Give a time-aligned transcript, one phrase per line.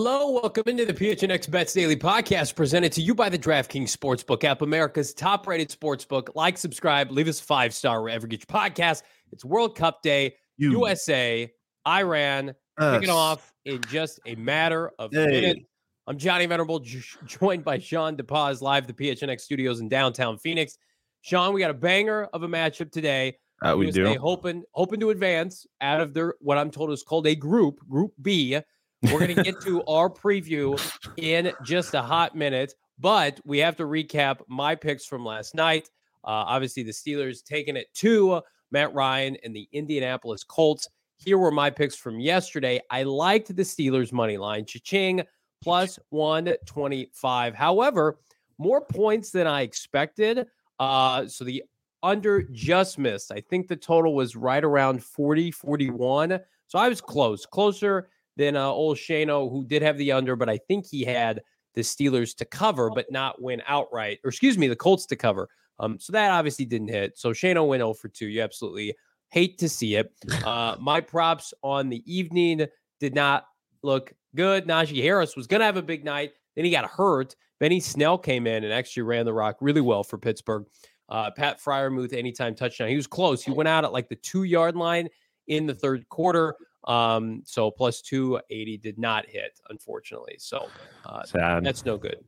[0.00, 0.30] Hello.
[0.30, 4.62] Welcome into the PHNX Bets Daily Podcast presented to you by the DraftKings Sportsbook app,
[4.62, 6.28] America's top rated sportsbook.
[6.36, 9.02] Like, subscribe, leave us a five star wherever you get your podcast.
[9.32, 10.70] It's World Cup Day, You.
[10.70, 11.52] USA,
[11.84, 15.26] Iran, kicking off in just a matter of Hey.
[15.26, 15.60] minutes.
[16.06, 20.38] I'm Johnny Venerable, j- joined by Sean DePaz, live at the PHNX studios in downtown
[20.38, 20.78] Phoenix.
[21.22, 23.36] Sean, we got a banger of a matchup today.
[23.62, 24.20] Uh, we USA do.
[24.20, 28.12] hoping hoping to advance out of their what I'm told is called a group, Group
[28.22, 28.60] B.
[29.02, 30.80] We're going to get to our preview
[31.16, 35.90] in just a hot minute, but we have to recap my picks from last night.
[36.24, 40.88] Uh, obviously, the Steelers taking it to Matt Ryan and the Indianapolis Colts.
[41.16, 42.80] Here were my picks from yesterday.
[42.90, 45.22] I liked the Steelers money line, cha-ching,
[45.62, 47.54] plus 125.
[47.54, 48.18] However,
[48.58, 50.46] more points than I expected.
[50.78, 51.62] Uh, so the
[52.02, 53.32] under just missed.
[53.32, 56.40] I think the total was right around 40, 41.
[56.66, 58.08] So I was close, closer
[58.38, 61.42] than uh, old Shano, who did have the under, but I think he had
[61.74, 65.48] the Steelers to cover, but not win outright, or excuse me, the Colts to cover.
[65.80, 67.18] Um, so that obviously didn't hit.
[67.18, 68.26] So Shano went 0 for 2.
[68.26, 68.94] You absolutely
[69.28, 70.12] hate to see it.
[70.44, 72.66] Uh, my props on the evening
[73.00, 73.44] did not
[73.82, 74.66] look good.
[74.66, 76.32] Najee Harris was going to have a big night.
[76.56, 77.36] Then he got hurt.
[77.60, 80.64] Benny Snell came in and actually ran the rock really well for Pittsburgh.
[81.08, 82.88] Uh, Pat Freiermuth, anytime touchdown.
[82.88, 83.42] He was close.
[83.42, 85.08] He went out at like the two yard line
[85.48, 86.54] in the third quarter.
[86.84, 90.36] Um, so plus 280 did not hit, unfortunately.
[90.38, 90.68] So
[91.04, 91.64] uh, Sad.
[91.64, 92.24] that's no good.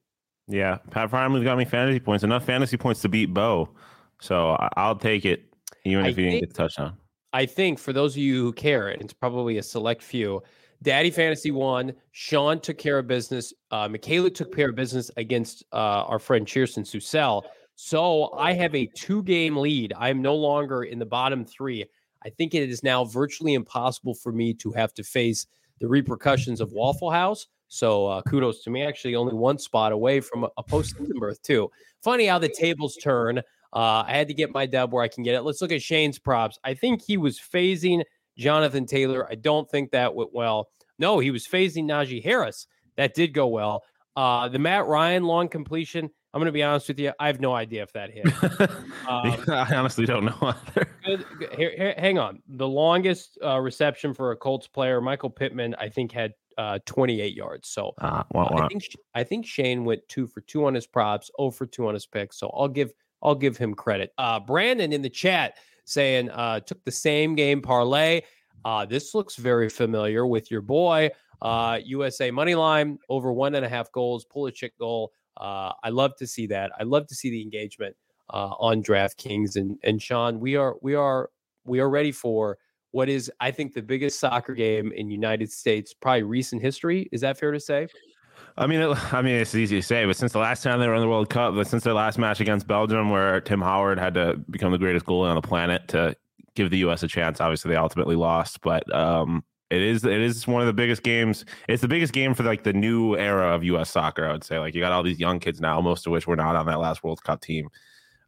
[0.49, 2.25] yeah, Pat Freiermuth got me fantasy points.
[2.25, 3.71] Enough fantasy points to beat Bo.
[4.21, 5.45] So I- I'll take it,
[5.85, 6.97] even I if he didn't think- get the touchdown.
[7.33, 10.43] I think for those of you who care, and it's probably a select few,
[10.83, 11.93] Daddy Fantasy won.
[12.11, 13.53] Sean took care of business.
[13.71, 17.45] Uh, Michaela took care of business against uh, our friend Cheerson Susel.
[17.77, 19.93] So I have a two game lead.
[19.97, 21.85] I am no longer in the bottom three.
[22.25, 25.47] I think it is now virtually impossible for me to have to face
[25.79, 27.47] the repercussions of Waffle House.
[27.69, 28.83] So uh, kudos to me.
[28.83, 31.71] Actually, only one spot away from a, a postseason berth, too.
[32.03, 33.39] Funny how the tables turn.
[33.73, 35.43] Uh, I had to get my dub where I can get it.
[35.43, 36.59] Let's look at Shane's props.
[36.65, 38.03] I think he was phasing
[38.37, 39.31] Jonathan Taylor.
[39.31, 40.71] I don't think that went well.
[40.99, 42.67] No, he was phasing Najee Harris.
[42.97, 43.85] That did go well.
[44.17, 46.11] Uh, the Matt Ryan long completion.
[46.33, 47.13] I'm going to be honest with you.
[47.19, 48.27] I have no idea if that hit.
[49.09, 50.87] Um, I honestly don't know either.
[51.05, 51.53] Good, good.
[51.55, 52.41] Here, here- hang on.
[52.49, 57.35] The longest uh, reception for a Colts player, Michael Pittman, I think had uh, 28
[57.35, 57.69] yards.
[57.71, 61.29] So Ah, wah, I think I think Shane went two for two on his props,
[61.41, 62.39] oh for two on his picks.
[62.39, 62.93] So I'll give
[63.23, 64.13] I'll give him credit.
[64.19, 65.55] Uh, Brandon in the chat
[65.87, 68.21] saying uh, took the same game parlay.
[68.65, 71.11] Uh, this looks very familiar with your boy
[71.43, 75.13] uh, USA money line over one and a half goals, Pulisic goal.
[75.37, 76.73] Uh, I love to see that.
[76.79, 77.97] I love to see the engagement
[78.33, 80.41] uh, on DraftKings and and Sean.
[80.41, 81.31] We are we are
[81.65, 82.59] we are ready for
[82.93, 87.09] what is I think the biggest soccer game in United States, probably recent history.
[87.13, 87.89] Is that fair to say?
[88.57, 90.89] I mean, it, I mean, it's easy to say, but since the last time they
[90.89, 93.99] were in the World Cup, but since their last match against Belgium, where Tim Howard
[93.99, 96.17] had to become the greatest goalie on the planet to
[96.57, 97.03] give the U.S.
[97.03, 100.73] a chance, obviously they ultimately lost, but um, it is it is one of the
[100.73, 101.45] biggest games.
[101.69, 103.91] It's the biggest game for like the new era of U.S.
[103.91, 104.27] soccer.
[104.27, 106.37] I would say, like you got all these young kids now, most of which were
[106.37, 107.69] not on that last World Cup team.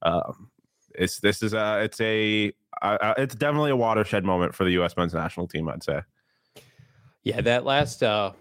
[0.03, 0.51] Um,
[0.95, 4.97] it's this is a it's a uh, it's definitely a watershed moment for the U.S.
[4.97, 5.69] men's national team.
[5.69, 6.01] I'd say.
[7.25, 8.33] Yeah, that last uh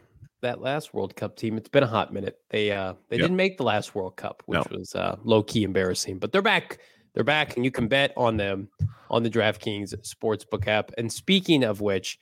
[0.42, 2.40] that last World Cup team, it's been a hot minute.
[2.50, 3.24] They uh they Yep.
[3.24, 4.78] didn't make the last World Cup, which No.
[4.78, 6.20] was uh low key embarrassing.
[6.20, 6.80] But they're back.
[7.14, 8.70] They're back, and you can bet on them
[9.10, 10.92] on the DraftKings Sportsbook app.
[10.98, 12.18] And speaking of which,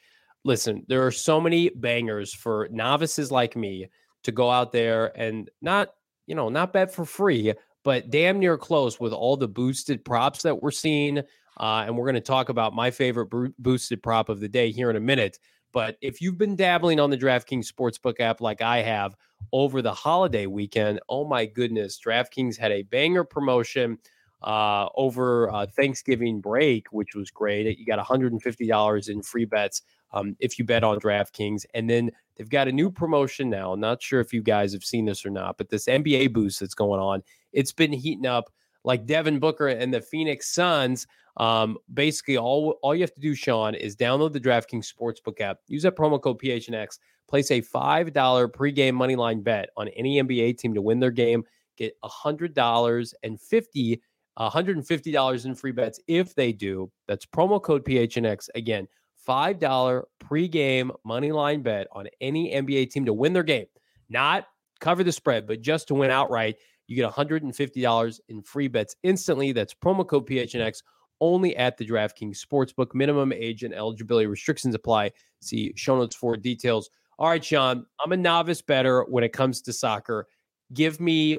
[0.46, 3.90] listen, there are so many bangers for novices like me
[4.24, 5.90] to go out there and not,
[6.28, 7.54] you know, not bet for free,
[7.84, 11.20] but damn near close with all the boosted props that we're seeing.
[11.60, 14.90] Uh, and we're going to talk about my favorite boosted prop of the day here
[14.90, 15.40] in a minute.
[15.72, 19.16] But if you've been dabbling on the DraftKings Sportsbook app like I have
[19.52, 23.98] over the holiday weekend, oh my goodness, DraftKings had a banger promotion
[24.42, 27.78] uh, over uh, Thanksgiving break, which was great.
[27.78, 31.66] You got $150 in free bets um, if you bet on DraftKings.
[31.74, 33.74] And then they've got a new promotion now.
[33.74, 36.60] I'm not sure if you guys have seen this or not, but this NBA boost
[36.60, 37.22] that's going on,
[37.54, 38.52] it's been heating up.
[38.84, 41.06] like Devin Booker and the Phoenix Suns.
[41.38, 45.60] Um, basically, all all you have to do, Sean, is download the DraftKings Sportsbook app.
[45.68, 47.00] Use that promo code PHNX.
[47.28, 51.12] Place a five dollar pregame money line bet on any NBA team to win their
[51.12, 51.44] game.
[51.78, 54.02] Get a hundred dollars and fifty.
[54.40, 56.90] $150 in free bets if they do.
[57.08, 58.48] That's promo code PHNX.
[58.56, 58.88] Again,
[59.30, 63.68] $5 pregame money line bet on any NBA team to win their game.
[64.10, 64.46] Not
[64.80, 66.56] cover the spread, but just to win outright.
[66.88, 69.52] You get $150 in free bets instantly.
[69.52, 70.81] That's promo code PHNX
[71.22, 72.96] only at the DraftKings Sportsbook.
[72.96, 75.12] Minimum age and eligibility restrictions apply.
[75.42, 76.90] See show notes for details.
[77.20, 80.28] All right, Sean, I'm a novice better when it comes to soccer.
[80.74, 81.38] Give me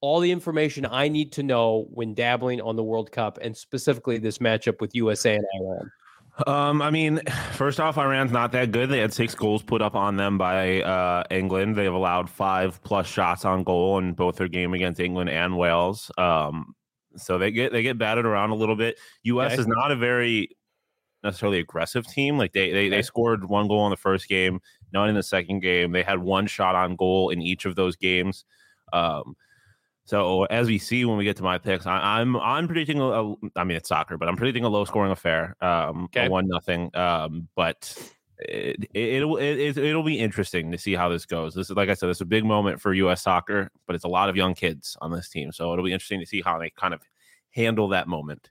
[0.00, 4.18] all the information I need to know when dabbling on the World Cup and specifically
[4.18, 5.90] this matchup with USA and Iran.
[6.46, 7.20] Um, I mean,
[7.54, 8.90] first off, Iran's not that good.
[8.90, 11.76] They had six goals put up on them by uh, England.
[11.76, 16.10] They've allowed five plus shots on goal in both their game against England and Wales.
[16.16, 16.74] Um,
[17.16, 18.98] so they get they get batted around a little bit.
[19.24, 19.60] US okay.
[19.60, 20.50] is not a very
[21.24, 22.38] necessarily aggressive team.
[22.38, 22.90] Like they they, okay.
[22.90, 24.60] they scored one goal in the first game,
[24.92, 25.92] none in the second game.
[25.92, 28.44] They had one shot on goal in each of those games.
[28.92, 29.34] Um,
[30.08, 32.98] so as we see when we get to my picks, I, am I'm, I'm predicting
[32.98, 33.34] a.
[33.56, 35.54] I mean it's soccer, but I'm predicting a low scoring affair.
[35.60, 36.30] Um, okay.
[36.30, 36.90] one nothing.
[36.96, 37.94] Um, but
[38.38, 41.52] it, it, will it, it'll be interesting to see how this goes.
[41.52, 43.20] This is like I said, this is a big moment for U.S.
[43.20, 46.20] soccer, but it's a lot of young kids on this team, so it'll be interesting
[46.20, 47.02] to see how they kind of
[47.50, 48.48] handle that moment.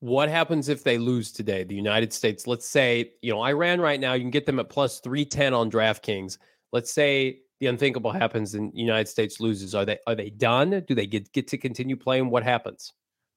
[0.00, 1.64] What happens if they lose today?
[1.64, 4.68] The United States, let's say, you know, Iran right now, you can get them at
[4.68, 6.36] plus 310 on DraftKings.
[6.72, 9.74] Let's say the unthinkable happens and United States loses.
[9.74, 10.84] Are they are they done?
[10.86, 12.30] Do they get get to continue playing?
[12.30, 12.92] What happens?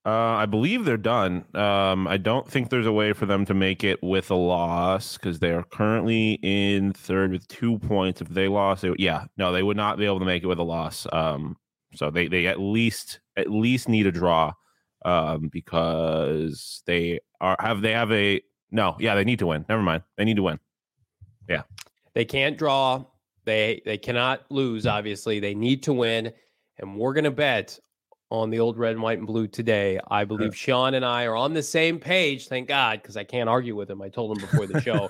[0.05, 1.43] Uh, I believe they're done.
[1.53, 5.17] Um, I don't think there's a way for them to make it with a loss
[5.17, 8.21] because they are currently in third with two points.
[8.21, 10.59] If they lost, they, yeah, no, they would not be able to make it with
[10.59, 11.05] a loss.
[11.11, 11.57] Um,
[11.93, 14.53] so they they at least at least need a draw
[15.03, 18.41] um, because they are have they have a
[18.71, 19.65] no, yeah, they need to win.
[19.67, 20.59] Never mind, they need to win.
[21.49, 21.63] Yeah,
[22.13, 23.03] they can't draw.
[23.47, 24.85] They they cannot lose.
[24.85, 26.33] Obviously, they need to win,
[26.79, 27.79] and we're gonna bet
[28.29, 30.01] on the old red and white and blue today.
[30.11, 32.49] I believe Sean and I are on the same page.
[32.49, 34.01] Thank God, because I can't argue with him.
[34.01, 35.09] I told him before the show.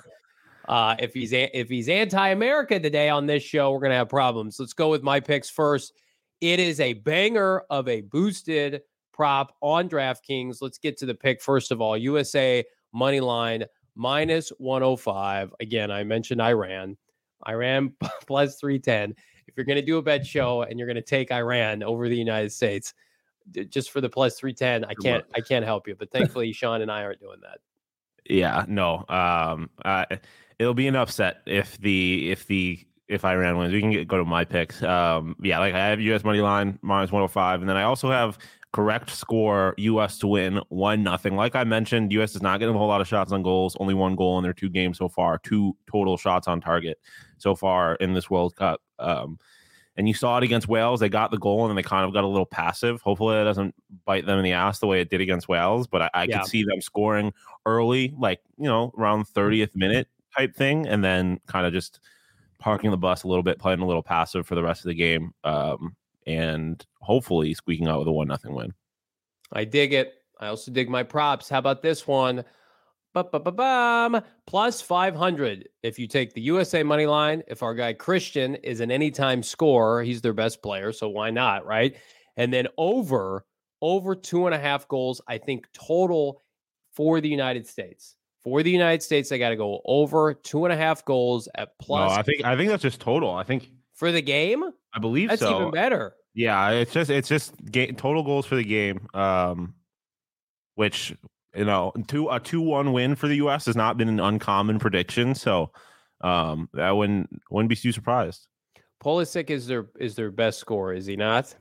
[0.70, 4.60] uh, if he's if he's anti-America today on this show, we're gonna have problems.
[4.60, 5.94] Let's go with my picks first.
[6.40, 8.84] It is a banger of a boosted
[9.14, 10.58] prop on DraftKings.
[10.62, 11.98] Let's get to the pick first of all.
[11.98, 12.64] USA
[12.94, 15.56] money line minus 105.
[15.60, 16.98] Again, I mentioned Iran.
[17.48, 17.94] Iran
[18.28, 19.16] plus 310.
[19.48, 22.10] If you're going to do a bet show and you're going to take Iran over
[22.10, 22.94] the United States,
[23.70, 25.96] just for the plus 310, I can't I can't help you.
[25.96, 27.60] But thankfully, Sean and I aren't doing that.
[28.30, 29.06] Yeah, no.
[29.08, 30.06] Um, uh,
[30.60, 33.74] it'll be an upset if the if the if Iran wins.
[33.74, 34.84] We can get, go to my picks.
[34.84, 36.24] Um, yeah, like I have U.S.
[36.24, 38.38] money line minus 105, and then I also have
[38.78, 40.20] correct score U.S.
[40.20, 41.36] to win one nothing.
[41.36, 42.36] Like I mentioned, U.S.
[42.36, 43.76] is not getting a whole lot of shots on goals.
[43.80, 45.40] Only one goal in their two games so far.
[45.40, 47.00] Two total shots on target
[47.40, 48.80] so far in this World Cup.
[49.00, 49.40] Um,
[49.96, 51.00] and you saw it against Wales.
[51.00, 53.02] They got the goal and then they kind of got a little passive.
[53.02, 53.74] Hopefully, that doesn't
[54.06, 55.88] bite them in the ass the way it did against Wales.
[55.88, 56.38] But I, I yeah.
[56.38, 57.34] could see them scoring
[57.66, 60.08] early, like, you know, around 30th minute
[60.38, 62.00] type thing, and then kind of just
[62.60, 64.94] parking the bus a little bit, playing a little passive for the rest of the
[64.94, 65.96] game, um,
[66.28, 68.74] and hopefully squeaking out with a one nothing win.
[69.54, 70.14] I dig it.
[70.40, 71.50] I also dig my props.
[71.50, 72.44] How about this one?
[73.14, 74.22] Ba-ba-ba-bam.
[74.46, 77.42] Plus 500 if you take the USA money line.
[77.48, 80.92] If our guy Christian is an anytime scorer, he's their best player.
[80.92, 81.66] So why not?
[81.66, 81.96] Right.
[82.36, 83.46] And then over,
[83.82, 86.42] over two and a half goals, I think total
[86.94, 88.16] for the United States.
[88.44, 91.78] For the United States, I got to go over two and a half goals at
[91.80, 92.12] plus.
[92.12, 93.34] No, I think I think that's just total.
[93.34, 94.64] I think for the game.
[94.94, 95.60] I believe that's so.
[95.60, 96.14] even better.
[96.34, 99.08] Yeah, it's just it's just ga- total goals for the game.
[99.14, 99.74] Um,
[100.76, 101.14] which
[101.56, 103.66] you know, two a two one win for the U.S.
[103.66, 105.72] has not been an uncommon prediction, so
[106.22, 108.48] um, I wouldn't wouldn't be too surprised.
[109.04, 111.54] Pulisic is their is their best score, is he not?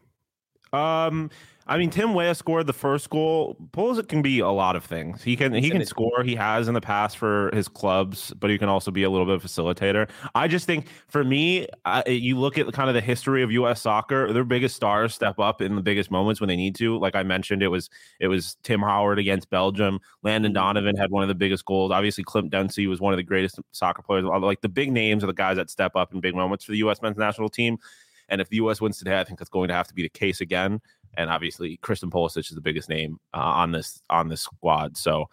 [0.73, 1.31] Um,
[1.69, 3.57] I mean, Tim Weah scored the first goal.
[3.73, 5.25] Pulisic can be a lot of things.
[5.25, 6.23] He can he can score.
[6.23, 9.27] He has in the past for his clubs, but he can also be a little
[9.27, 10.09] bit of facilitator.
[10.37, 13.81] I just think for me, I, you look at kind of the history of U.S.
[13.81, 14.33] soccer.
[14.33, 16.99] Their biggest stars step up in the biggest moments when they need to.
[16.99, 19.99] Like I mentioned, it was it was Tim Howard against Belgium.
[20.23, 20.55] Landon mm-hmm.
[20.55, 21.91] Donovan had one of the biggest goals.
[21.91, 24.25] Obviously, Clint Dempsey was one of the greatest soccer players.
[24.25, 26.79] Like the big names are the guys that step up in big moments for the
[26.79, 27.03] U.S.
[27.03, 27.79] men's national team.
[28.28, 28.80] And if the U.S.
[28.80, 30.80] wins today, I think that's going to have to be the case again
[31.16, 34.97] and obviously Christian Pulisic is the biggest name uh, on this on this squad.
[34.97, 35.28] So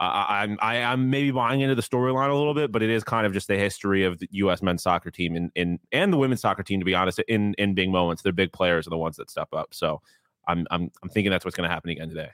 [0.00, 2.82] uh, I'm I, am i am maybe buying into the storyline a little bit, but
[2.82, 4.62] it is kind of just the history of the U.S.
[4.62, 6.80] men's soccer team and in, and the women's soccer team.
[6.80, 9.48] To be honest, in in big moments, their big players are the ones that step
[9.52, 9.74] up.
[9.74, 10.00] So
[10.48, 12.30] I'm I'm I'm thinking that's what's going to happen again today.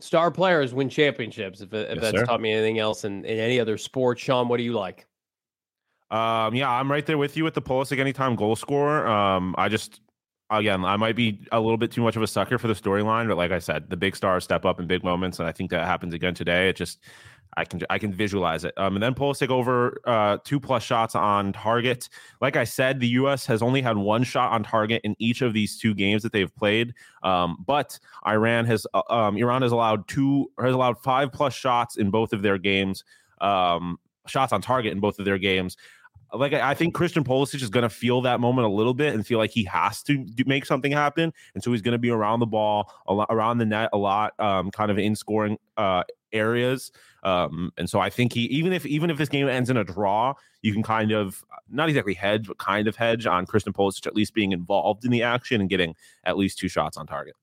[0.00, 1.60] Star players win championships.
[1.60, 2.24] If, if yes, that's sir.
[2.24, 5.06] taught me anything else in, in any other sport, Sean, what do you like?
[6.10, 9.06] Um, yeah, I'm right there with you with the Pulisic anytime goal scorer.
[9.06, 10.00] Um, I just
[10.50, 13.28] again, I might be a little bit too much of a sucker for the storyline,
[13.28, 15.70] but like I said, the big stars step up in big moments, and I think
[15.70, 16.68] that happens again today.
[16.68, 16.98] It just
[17.56, 18.74] I can I can visualize it.
[18.76, 22.08] Um, and then Pulisic over uh, two plus shots on target.
[22.40, 23.46] Like I said, the U.S.
[23.46, 26.54] has only had one shot on target in each of these two games that they've
[26.54, 26.94] played.
[27.22, 31.96] Um, but Iran has uh, um, Iran has allowed two has allowed five plus shots
[31.96, 33.04] in both of their games.
[33.40, 35.76] Um, shots on target in both of their games
[36.32, 39.26] like I think Christian Pulisic is going to feel that moment a little bit and
[39.26, 42.10] feel like he has to do, make something happen, and so he's going to be
[42.10, 45.58] around the ball, a lot, around the net a lot, um, kind of in scoring
[45.76, 46.92] uh, areas.
[47.22, 49.84] Um, and so I think he even if even if this game ends in a
[49.84, 54.06] draw, you can kind of not exactly hedge, but kind of hedge on Christian Pulisic
[54.06, 55.94] at least being involved in the action and getting
[56.24, 57.34] at least two shots on target.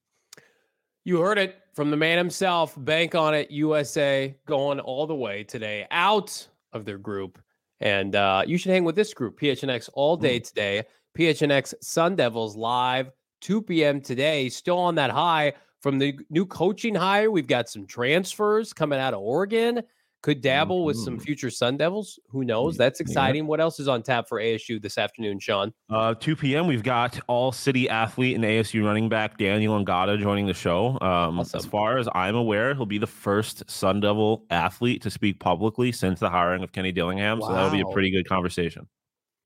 [1.04, 2.76] You heard it from the man himself.
[2.78, 7.40] Bank on it, USA going all the way today out of their group
[7.80, 10.48] and uh, you should hang with this group, PHNX, all day mm.
[10.48, 10.84] today.
[11.18, 14.02] PHNX Sun Devils live, 2 p.m.
[14.02, 14.50] today.
[14.50, 17.32] Still on that high from the new coaching hire.
[17.32, 19.82] We've got some transfers coming out of Oregon.
[20.28, 21.24] Could dabble with some mm-hmm.
[21.24, 22.20] future Sun Devils.
[22.32, 22.76] Who knows?
[22.76, 23.44] That's exciting.
[23.44, 23.48] Yeah.
[23.48, 25.72] What else is on tap for ASU this afternoon, Sean?
[25.90, 26.68] Uh, 2 p.m.
[26.68, 30.98] We've got all city athlete and ASU running back Daniyel Ngata joining the show.
[31.00, 31.58] Um, awesome.
[31.58, 35.94] As far as I'm aware, he'll be the first Sun Devil athlete to speak publicly
[35.94, 37.40] since the hiring of Kenny Dillingham.
[37.40, 37.48] Wow.
[37.48, 38.86] So that'll be a pretty good conversation.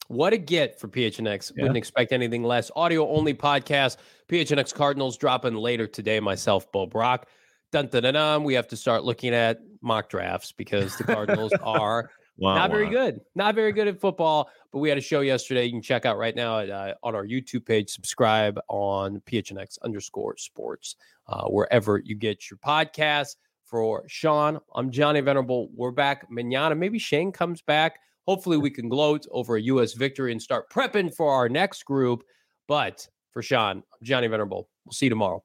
[0.07, 1.51] What a get for PHNX.
[1.55, 1.61] Yeah.
[1.61, 2.71] Wouldn't expect anything less.
[2.75, 3.97] Audio only podcast.
[4.29, 6.19] PHNX Cardinals dropping later today.
[6.19, 7.27] Myself, Bo Brack
[7.71, 11.53] dun, dun, dun, dun, we have to start looking at mock drafts because the Cardinals
[11.63, 13.21] are not very good.
[13.35, 14.49] Not very good at football.
[14.71, 15.65] But we had a show yesterday.
[15.65, 17.89] You can check out right now at, uh, on our YouTube page.
[17.89, 20.95] Subscribe on PHNX underscore sports,
[21.27, 23.35] uh, wherever you get your podcasts.
[23.63, 25.69] For Sean, I'm Johnny Venerable.
[25.73, 26.75] We're back manana.
[26.75, 27.99] Maybe Shane comes back.
[28.27, 29.93] Hopefully, we can gloat over a U.S.
[29.93, 32.23] victory and start prepping for our next group.
[32.67, 34.67] But for Sean, I'm Johnny Venerable.
[34.83, 35.41] We'll see you tomorrow.